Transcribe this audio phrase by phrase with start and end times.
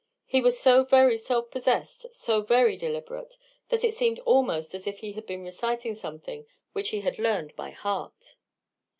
[0.25, 3.37] He was so very self possessed, so very deliberate,
[3.69, 7.55] that it seemed almost as if he had been reciting something which he had learned
[7.55, 8.37] by heart.